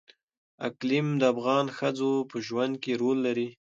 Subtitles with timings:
[0.67, 3.47] اقلیم د افغان ښځو په ژوند کې رول لري.